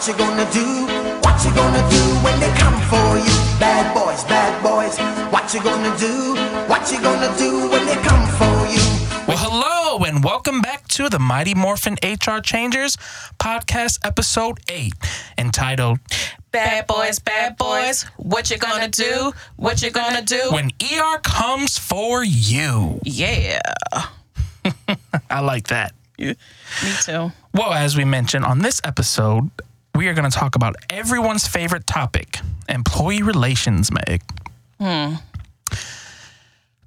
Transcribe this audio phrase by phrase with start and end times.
[0.00, 0.86] What you gonna do?
[1.20, 3.60] What you gonna do when they come for you?
[3.60, 4.96] Bad boys, bad boys.
[5.30, 6.36] What you gonna do?
[6.70, 8.80] What you gonna do when they come for you?
[9.28, 12.96] Well, hello, and welcome back to the Mighty Morphin HR Changers
[13.38, 14.94] podcast, episode 8,
[15.36, 15.98] entitled
[16.50, 19.34] Bad boys, bad boys, what you gonna do?
[19.56, 20.48] What you gonna do?
[20.50, 23.00] When ER Comes for You.
[23.04, 23.60] Yeah,
[25.30, 25.92] I like that.
[26.18, 26.34] me
[27.02, 27.32] too.
[27.52, 29.50] Well, as we mentioned on this episode,
[29.94, 32.38] we are going to talk about everyone's favorite topic
[32.68, 34.22] employee relations, Meg.
[34.78, 35.14] Hmm.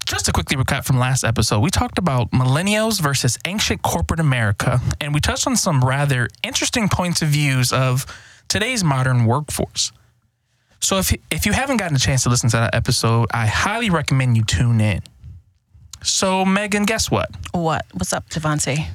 [0.05, 4.81] Just to quickly recap from last episode, we talked about millennials versus ancient corporate America,
[4.99, 8.05] and we touched on some rather interesting points of views of
[8.47, 9.91] today's modern workforce.
[10.79, 13.89] So if if you haven't gotten a chance to listen to that episode, I highly
[13.89, 15.01] recommend you tune in.
[16.03, 17.29] So Megan, guess what?
[17.53, 17.85] What?
[17.93, 18.85] What's up, Davonte?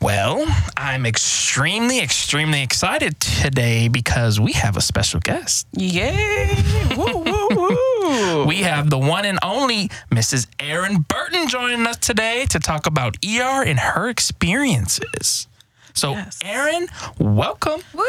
[0.00, 0.46] Well,
[0.78, 5.66] I'm extremely, extremely excited today because we have a special guest.
[5.76, 6.56] Yay!
[6.96, 8.44] woo, woo, woo.
[8.46, 10.46] We have the one and only Mrs.
[10.58, 15.46] Erin Burton joining us today to talk about ER and her experiences.
[15.92, 16.38] So, Yes.
[16.44, 17.82] Erin, welcome.
[17.92, 18.02] Woo.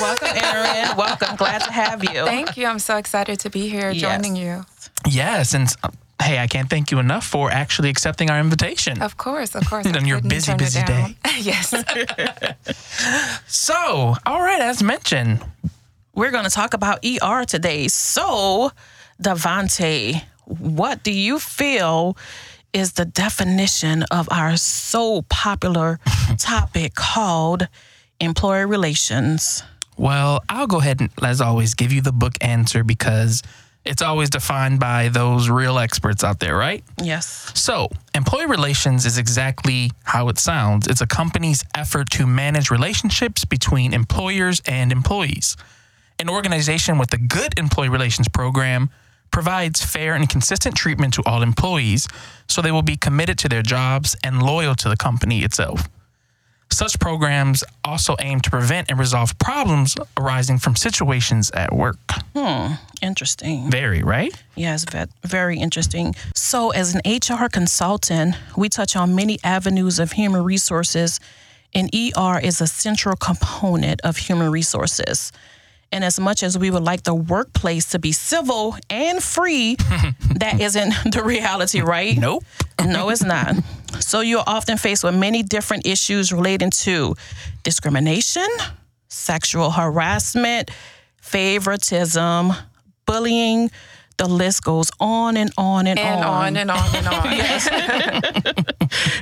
[0.00, 0.96] Welcome, Erin.
[0.96, 1.36] Welcome.
[1.36, 2.24] Glad to have you.
[2.24, 2.66] Thank you.
[2.66, 4.00] I'm so excited to be here Yes.
[4.00, 4.64] joining you.
[5.08, 9.00] Yes, and uh, hey, I can't thank you enough for actually accepting our invitation.
[9.02, 9.86] Of course, of course.
[9.96, 11.16] On your busy, busy day.
[11.40, 11.74] yes.
[13.46, 15.40] So, all right, as mentioned,
[16.14, 17.86] We're going to talk about ER today.
[17.88, 18.72] So,
[19.22, 22.16] Davonte, what do you feel
[22.72, 26.00] is the definition of our so popular
[26.38, 27.68] topic called
[28.20, 29.62] employer relations?
[29.96, 33.42] Well, I'll go ahead and, as always, give you the book answer because
[33.88, 36.84] it's always defined by those real experts out there, right?
[37.02, 37.50] Yes.
[37.54, 40.86] So, employee relations is exactly how it sounds.
[40.86, 45.56] It's a company's effort to manage relationships between employers and employees.
[46.18, 48.90] An organization with a good employee relations program
[49.30, 52.08] provides fair and consistent treatment to all employees
[52.46, 55.88] so they will be committed to their jobs and loyal to the company itself.
[56.70, 61.98] Such programs also aim to prevent and resolve problems arising from situations at work.
[62.36, 63.70] Hmm, interesting.
[63.70, 64.32] Very, right?
[64.54, 64.84] Yes,
[65.24, 66.14] very interesting.
[66.34, 71.20] So, as an HR consultant, we touch on many avenues of human resources,
[71.74, 75.32] and ER is a central component of human resources.
[75.90, 79.76] And as much as we would like the workplace to be civil and free,
[80.36, 82.16] that isn't the reality, right?
[82.16, 82.44] Nope.
[82.84, 83.56] No, it's not.
[84.00, 87.14] So you're often faced with many different issues relating to
[87.62, 88.46] discrimination,
[89.08, 90.70] sexual harassment,
[91.20, 92.52] favoritism,
[93.06, 93.70] bullying.
[94.18, 97.24] The list goes on and on and, And on and on and on.
[97.36, 97.68] Yes.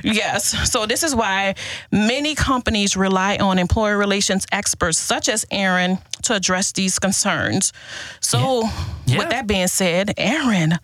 [0.03, 0.71] yes.
[0.71, 1.53] So this is why
[1.91, 7.73] many companies rely on employer relations experts such as Erin to address these concerns.
[8.21, 8.63] So
[9.05, 9.19] Yeah.
[9.19, 10.79] with that being said, Erin,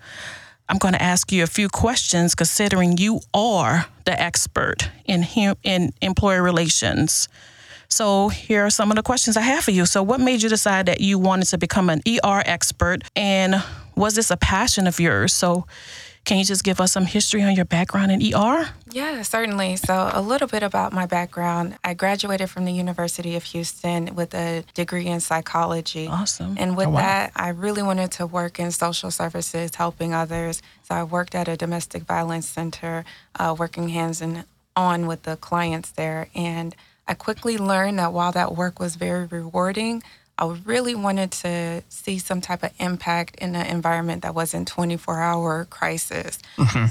[0.74, 5.22] I'm going to ask you a few questions considering you are the expert in
[5.62, 7.30] in employer relations.
[7.90, 9.86] So here are some of the questions I have for you.
[9.86, 13.64] So what made you decide that you wanted to become an ER expert and
[13.96, 15.32] was this a passion of yours?
[15.32, 15.68] So
[16.26, 18.70] can you just give us some history on your background in ER?
[18.92, 19.76] Yeah, certainly.
[19.76, 21.76] So, a little bit about my background.
[21.84, 26.08] I graduated from the University of Houston with a degree in psychology.
[26.08, 26.56] Awesome.
[26.58, 27.02] And with Oh, wow.
[27.02, 30.62] that, I really wanted to work in social services, helping others.
[30.88, 33.04] So, I worked at a domestic violence center,
[33.38, 34.46] uh, working hands and
[34.76, 36.30] on with the clients there.
[36.34, 36.76] And
[37.08, 40.02] I quickly learned that while that work was very rewarding,
[40.38, 45.20] I really wanted to see some type of impact in an environment that wasn't 24
[45.22, 46.40] hour crisis.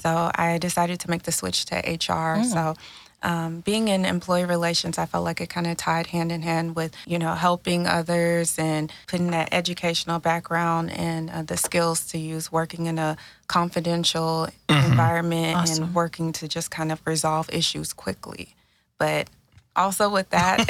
[0.00, 2.44] So I decided to make the switch to HR.
[2.44, 2.74] So
[3.24, 6.74] um, being in employee relations, I felt like it kind of tied hand in hand
[6.76, 12.18] with, you know, helping others and putting that educational background and uh, the skills to
[12.18, 13.16] use working in a
[13.46, 15.84] confidential environment Awesome.
[15.84, 18.54] and working to just kind of resolve issues quickly.
[18.98, 19.28] But
[19.76, 20.64] also with that,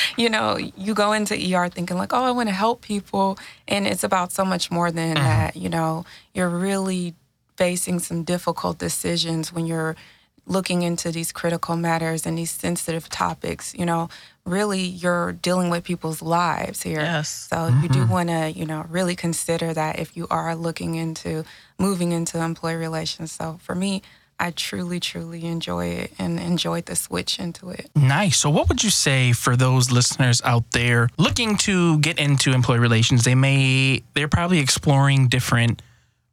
[0.16, 3.38] you know, you go into ER thinking like, oh, I want to help people,
[3.68, 5.56] and it's about so much more than that.
[5.56, 6.04] You know,
[6.34, 7.14] you're really
[7.56, 9.96] facing some difficult decisions when you're
[10.46, 13.74] looking into these critical matters and these sensitive topics.
[13.74, 14.08] You know,
[14.44, 17.00] really, you're dealing with people's lives here.
[17.00, 17.48] Yes.
[17.50, 21.44] So you do want to, you know, really consider that if you are looking into
[21.78, 23.32] moving into employee relations.
[23.32, 24.02] So for me,
[24.38, 27.90] I truly, truly enjoy it and enjoyed the switch into it.
[27.94, 28.38] Nice.
[28.38, 32.80] So, what would you say for those listeners out there looking to get into employee
[32.80, 33.24] relations?
[33.24, 35.82] They may, they're probably exploring different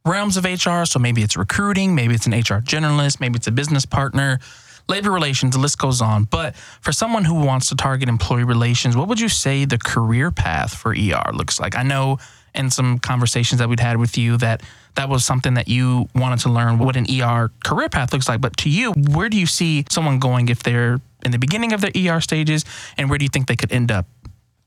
[0.05, 0.85] realms of HR.
[0.85, 4.39] So, maybe it's recruiting, maybe it's an HR generalist, maybe it's a business partner.
[4.89, 6.25] Labor relations, the list goes on.
[6.25, 10.31] But for someone who wants to target employee relations, what would you say the career
[10.31, 11.75] path for ER looks like?
[11.75, 12.17] I know
[12.55, 14.63] in some conversations that we'd had with you that
[14.95, 18.41] that was something that you wanted to learn what an ER career path looks like.
[18.41, 21.81] But to you, where do you see someone going if they're in the beginning of
[21.81, 22.65] their ER stages,
[22.97, 24.07] and where do you think they could end up?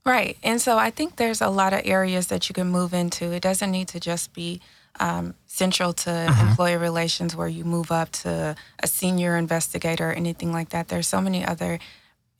[0.05, 0.37] Right.
[0.43, 3.33] And so I think there's a lot of areas that you can move into.
[3.33, 4.61] It doesn't need to just be
[5.01, 6.49] um, central to Mm-hmm.
[6.49, 10.89] employee relations where you move up to a senior investigator or anything like that.
[10.89, 11.79] There's so many other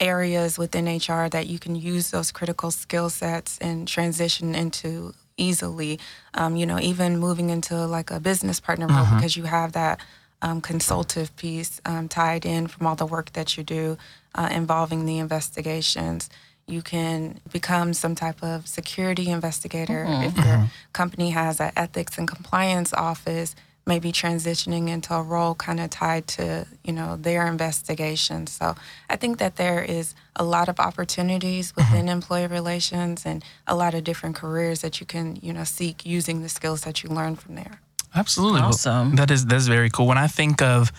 [0.01, 5.99] areas within HR that you can use those critical skill sets and transition into easily.
[6.35, 10.01] Um, you know, even moving into like a business partner role because you have that
[10.41, 13.97] um, consultative piece um, tied in from all the work that you do
[14.35, 16.29] uh, involving the investigations.
[16.67, 20.23] You can become some type of security investigator mm-hmm.
[20.25, 20.65] if your mm-hmm.
[20.93, 23.55] company has an ethics and compliance office.
[23.85, 28.47] Maybe transitioning into a role kind of tied to you know their investigation.
[28.47, 28.77] So
[29.11, 31.93] I think that there is a lot of opportunities mm-hmm.
[31.93, 36.07] within employee relations and a lot of different careers that you can you know seek
[36.07, 37.81] using the skills that you learn from there.
[38.15, 38.61] Absolutely.
[38.61, 39.17] Well, Awesome.
[39.17, 40.07] that is that's very cool.
[40.07, 40.93] When I think of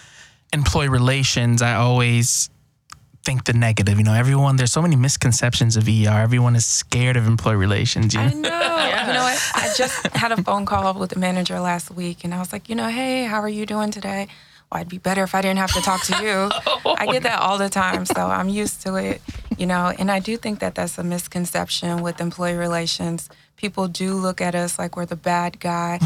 [0.51, 2.49] employee relations, I always
[3.23, 3.97] think the negative.
[3.97, 6.21] You know, everyone there's so many misconceptions of ER.
[6.21, 8.13] Everyone is scared of employee relations.
[8.13, 8.27] You know?
[8.27, 9.07] I know.
[9.07, 9.51] You know what?
[9.55, 12.69] I just had a phone call with the manager last week, and I was like,
[12.69, 14.27] you know, hey, how are you doing today?
[14.71, 16.49] Well, I'd be better if I didn't have to talk to you.
[16.97, 19.21] I get that all the time, so I'm used to it.
[19.57, 23.29] You know, and I do think that that's a misconception with employee relations.
[23.55, 25.99] People do look at us like we're the bad guy,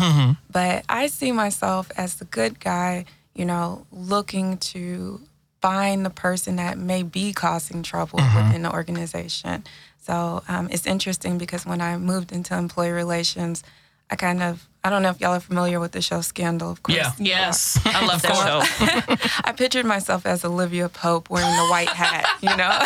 [0.51, 3.05] but I see myself as the good guy.
[3.33, 5.21] You know, looking to
[5.61, 9.63] find the person that may be causing trouble within the organization.
[9.99, 13.63] So um, it's interesting because when I moved into employee relations,
[14.09, 16.71] I kind of I don't know if y'all are familiar with the show Scandal.
[16.71, 17.11] Of course, Yeah.
[17.19, 19.41] Yes, I love that show.
[19.43, 22.79] I pictured myself as Olivia Pope wearing the white hat, you know,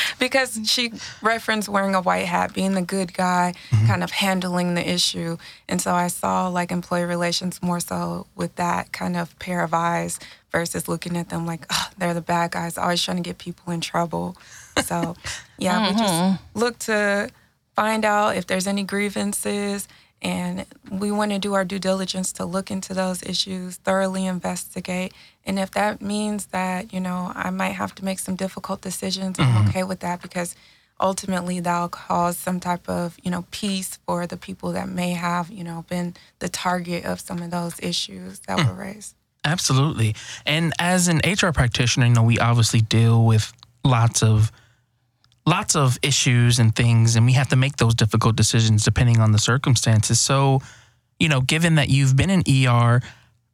[0.20, 3.54] because she referenced wearing a white hat, being the good guy,
[3.88, 5.36] kind of handling the issue.
[5.68, 9.74] And so I saw like employee relations more so with that kind of pair of
[9.74, 10.20] eyes
[10.52, 13.72] versus looking at them like, oh, they're the bad guys, always trying to get people
[13.72, 14.36] in trouble.
[14.84, 15.16] So,
[15.58, 16.58] yeah, we just mm-hmm.
[16.58, 17.30] look to
[17.74, 19.88] find out if there's any grievances
[20.20, 25.12] and we want to do our due diligence to look into those issues, thoroughly investigate.
[25.44, 29.38] And if that means that, you know, I might have to make some difficult decisions,
[29.38, 29.68] I'm mm-hmm.
[29.68, 30.54] okay with that because
[31.00, 35.50] ultimately that'll cause some type of, you know, peace for the people that may have,
[35.50, 38.68] you know, been the target of some of those issues that mm.
[38.68, 39.16] were raised.
[39.44, 40.14] Absolutely.
[40.46, 43.52] And as an HR practitioner, you know, we obviously deal with
[43.84, 44.52] lots of
[45.44, 49.32] lots of issues and things and we have to make those difficult decisions depending on
[49.32, 50.20] the circumstances.
[50.20, 50.60] So,
[51.18, 53.00] you know, given that you've been in ER,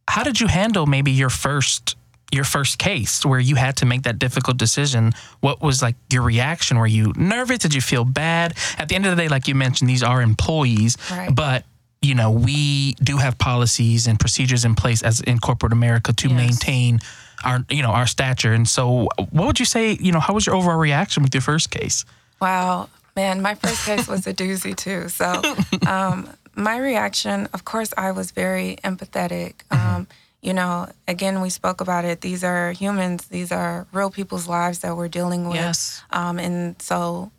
[0.07, 1.97] how did you handle maybe your first
[2.31, 5.15] your first case where you had to make that difficult decision?
[5.41, 6.77] What was like your reaction?
[6.79, 7.57] Were you nervous?
[7.61, 8.53] Did you feel bad?
[8.77, 11.35] At the end of the day, like you mentioned, these are employees, Right.
[11.35, 11.65] but
[12.03, 16.29] you know, we do have policies and procedures in place as in corporate America to
[16.29, 16.37] Yes.
[16.37, 17.01] maintain
[17.45, 18.53] our, you know, our stature.
[18.53, 19.97] And so, what would you say?
[20.01, 22.05] You know, how was your overall reaction with your first case?
[22.41, 25.09] Wow, man, my first case was a doozy too.
[25.09, 25.43] So,
[25.89, 29.55] um, my reaction, of course, I was very empathetic.
[29.71, 30.07] Um,
[30.41, 32.21] you know, again, we spoke about it.
[32.21, 33.27] These are humans.
[33.27, 35.57] These are real people's lives that we're dealing with.
[35.57, 36.03] Yes.
[36.11, 37.31] Um, and so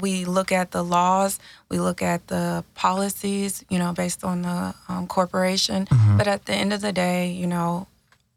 [0.00, 1.38] we look at the laws,
[1.68, 5.86] we look at the policies, you know, based on the um, corporation.
[6.16, 7.86] But at the end of the day, you know,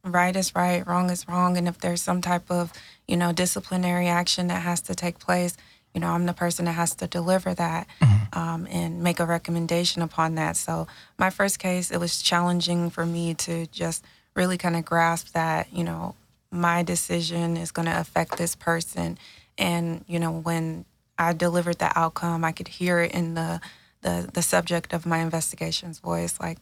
[0.03, 1.57] right is right, wrong is wrong.
[1.57, 2.73] And if there's some type of,
[3.07, 5.55] you know, disciplinary action that has to take place,
[5.93, 7.87] you know, I'm the person that has to deliver that
[8.33, 10.55] um, and make a recommendation upon that.
[10.55, 10.87] So,
[11.17, 15.67] my first case, it was challenging for me to just really kind of grasp that,
[15.73, 16.15] you know,
[16.49, 19.17] my decision is going to affect this person.
[19.57, 20.85] And, you know, when
[21.21, 23.61] I delivered the outcome, I could hear it in the,
[24.01, 26.39] the, the subject of my investigation's voice.
[26.39, 26.57] Like,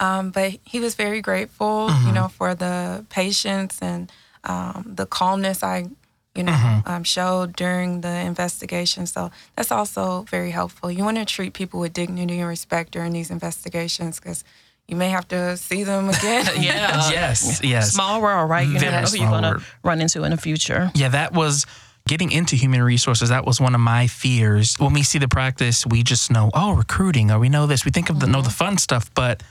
[0.00, 4.10] um, but he was very grateful, you know, for the patience and
[4.44, 5.86] um, the calmness I,
[6.34, 9.06] you know, um, showed during the investigation.
[9.06, 10.90] So that's also very helpful.
[10.90, 14.44] You want to treat people with dignity and respect during these investigations because
[14.88, 16.46] you may have to see them again.
[16.60, 17.10] Yeah.
[17.10, 17.92] yes, yes.
[17.92, 18.66] Small world, right?
[18.66, 20.90] You Very never know who you're going to run into in the future.
[20.94, 21.66] Yeah, that was
[22.06, 23.30] getting into human resources.
[23.30, 24.76] That was one of my fears.
[24.78, 27.84] When we see the practice, we just know, oh, recruiting, or we know this.
[27.84, 28.56] We think of the know the mm-hmm.
[28.56, 29.42] fun stuff, but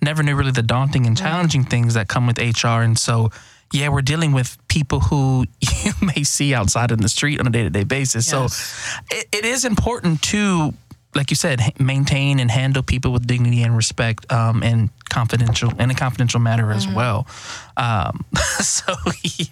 [0.00, 2.82] never knew really the daunting and challenging things that come with HR.
[2.82, 3.30] And so,
[3.72, 7.50] yeah, we're dealing with people who you may see outside in the street on a
[7.50, 8.30] day to day basis.
[8.32, 8.54] Yes.
[8.56, 10.72] So, it, it is important to
[11.14, 15.90] like you said, maintain and handle people with dignity and respect, um, and confidential in
[15.90, 17.26] a confidential matter as well.
[17.76, 18.24] Um,
[18.60, 18.94] so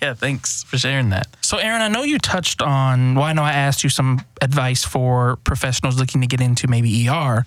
[0.00, 1.28] yeah, thanks for sharing that.
[1.40, 3.14] So Erin, I know you touched on.
[3.14, 7.08] Well, I know I asked you some advice for professionals looking to get into maybe
[7.08, 7.44] ER,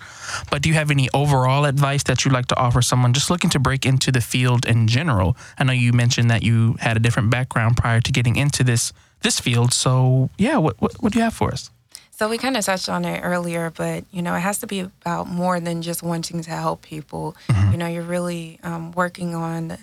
[0.50, 3.50] but do you have any overall advice that you'd like to offer someone just looking
[3.50, 5.36] to break into the field in general?
[5.58, 8.92] I know you mentioned that you had a different background prior to getting into this
[9.22, 9.72] this field.
[9.72, 11.70] So yeah, what what, what do you have for us?
[12.20, 14.80] So we kind of touched on it earlier, but you know, it has to be
[14.80, 17.34] about more than just wanting to help people.
[17.70, 19.78] You know, you're really um, working on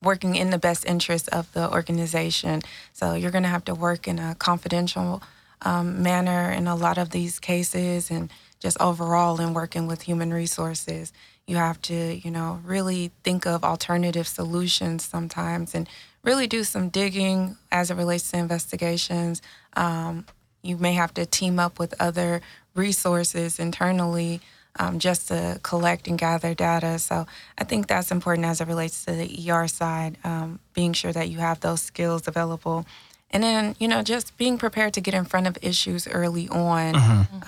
[0.00, 2.62] working in the best interest of the organization.
[2.92, 5.24] So you're going to have to work in a confidential
[5.62, 8.30] um, manner in a lot of these cases, and
[8.60, 11.12] just overall in working with human resources.
[11.48, 15.88] You have to, you know, really think of alternative solutions sometimes, and
[16.22, 19.42] really do some digging as it relates to investigations.
[19.74, 20.26] Um,
[20.62, 22.40] you may have to team up with other
[22.74, 24.40] resources internally
[24.78, 26.98] um, just to collect and gather data.
[26.98, 27.26] So
[27.58, 31.28] I think that's important as it relates to the ER side, um, being sure that
[31.28, 32.86] you have those skills available.
[33.32, 36.96] And then, you know, just being prepared to get in front of issues early on.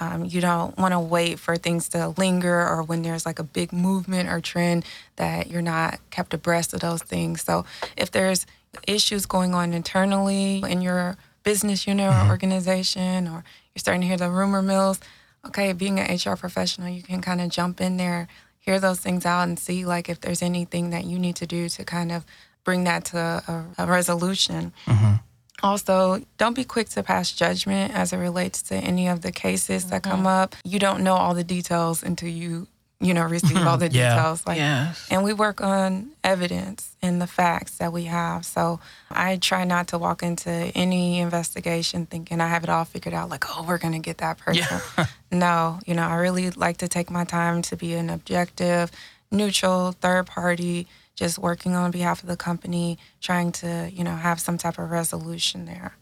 [0.00, 3.45] Um, you don't want to wait for things to linger or when there's like a
[3.45, 4.85] big movement or trend
[5.16, 7.42] that you're not kept abreast of those things.
[7.42, 7.64] So
[7.97, 8.47] if there's
[8.87, 12.31] issues going on internally in your business unit or mm-hmm.
[12.31, 13.45] organization, or
[13.75, 15.01] you're starting to hear the rumor mills,
[15.47, 19.27] okay, being an HR professional, you can kind of jump in there, hear those things
[19.27, 22.25] out, and see like if there's anything that you need to do to kind of
[22.65, 24.73] bring that to a, a resolution.
[24.87, 25.15] Mm-hmm.
[25.63, 29.91] Also, don't be quick to pass judgment as it relates to any of the cases
[29.91, 30.27] that come mm-hmm.
[30.27, 30.57] up.
[30.65, 32.67] You don't know all the details until you,
[33.02, 33.80] you know, receive all mm-hmm.
[33.80, 34.14] the Yeah.
[34.14, 34.47] details.
[34.47, 35.06] Like, Yes.
[35.11, 38.47] and we work on evidence and the facts that we have.
[38.47, 38.80] So
[39.11, 43.28] I try not to walk into any investigation thinking I have it all figured out,
[43.28, 44.80] like, oh, we're going to get that person.
[45.32, 48.90] no, you know, I really like to take my time to be an objective,
[49.30, 54.40] neutral, third party, just working on behalf of the company, trying to, you know, have
[54.40, 55.97] some type of resolution there.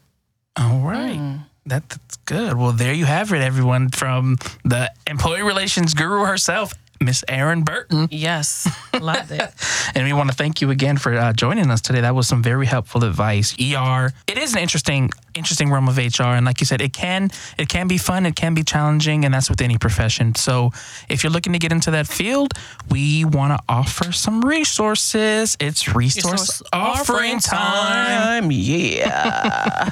[0.55, 1.17] All right.
[1.19, 1.45] Mm.
[1.65, 2.57] That, that's good.
[2.57, 8.07] Well, there you have it, everyone, from the employee relations guru herself, Miss Erin Burton.
[8.11, 8.69] Yes.
[8.99, 9.41] Love it.
[9.93, 11.99] And we want to thank you again for uh, joining us today.
[11.99, 13.53] That was some very helpful advice.
[13.59, 17.29] ER, it is an interesting, interesting realm of HR, and like you said, it can,
[17.57, 20.33] it can be fun, it can be challenging, and that's with any profession.
[20.35, 20.71] So,
[21.09, 22.53] if you're looking to get into that field,
[22.89, 25.57] we want to offer some resources.
[25.59, 28.49] It's resource, offering time.
[28.61, 29.89] Yeah.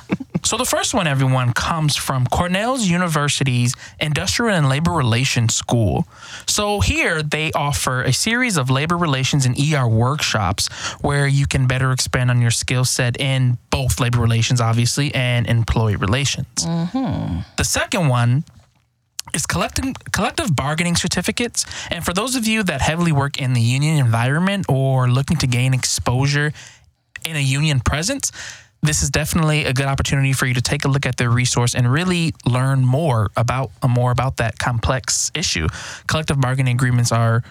[0.50, 6.08] So the first one, everyone, comes from Cornell's University's Industrial and Labor Relations School.
[6.48, 10.68] So here they offer a series of labor relations and ER workshops
[11.02, 15.46] where you can better expand on your skill set in both labor relations, obviously, and
[15.46, 16.66] employee relations.
[17.58, 18.44] The second one
[19.36, 21.64] is collective collective bargaining certificates.
[21.92, 25.46] And for those of you that heavily work in the union environment or looking to
[25.46, 26.54] gain exposure
[27.24, 28.32] in a union presence,
[28.82, 31.76] this is definitely a good opportunity for you to take a look at their resource
[31.76, 35.68] and really learn more about more about that complex issue.
[36.08, 37.44] Collective bargaining agreements are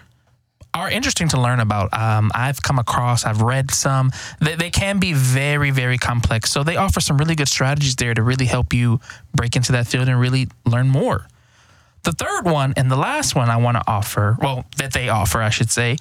[0.74, 1.92] are interesting to learn about.
[1.92, 4.10] Um, I've come across, I've read some.
[4.40, 6.52] They, they can be very, very complex.
[6.52, 9.00] So they offer some really good strategies there to really help you
[9.34, 11.26] break into that field and really learn more.
[12.04, 15.40] The third one and the last one I want to offer, well, that they offer,
[15.40, 15.96] I should say,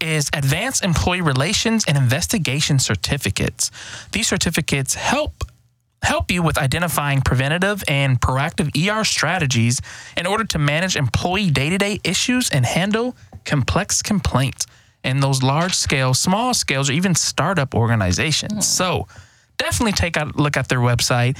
[0.00, 3.70] is Advanced Employee Relations and Investigation Certificates.
[4.12, 5.44] These certificates help
[6.02, 9.80] help you with identifying preventative and proactive ER strategies
[10.18, 13.16] in order to manage employee day-to-day issues and handle
[13.46, 14.66] complex complaints
[15.02, 18.66] in those large scale, small scales, or even startup organizations.
[18.66, 19.06] So
[19.56, 21.38] definitely take a look at their website.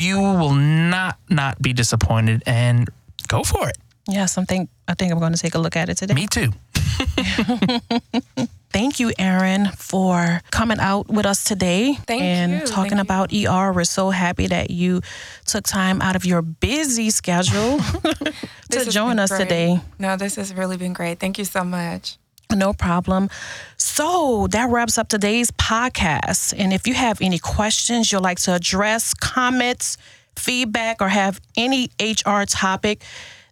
[0.00, 2.88] You will not not be disappointed and
[3.28, 3.78] go for it.
[4.08, 6.14] yes, I think I think I'm going to take a look at it today.
[6.14, 6.52] Me too.
[8.72, 12.66] Thank you, Erin, for coming out with us today Thank and you.
[12.66, 13.72] talking Thank about ER.
[13.72, 15.00] We're so happy that you
[15.44, 17.78] took time out of your busy schedule
[18.70, 19.40] to join us great.
[19.40, 19.80] today.
[19.98, 21.18] No, this has really been great.
[21.18, 22.16] Thank you so much.
[22.52, 23.28] No problem.
[23.76, 26.54] So that wraps up today's podcast.
[26.56, 29.98] And if you have any questions you'd like to address, comments,
[30.36, 33.02] feedback, or have any HR topic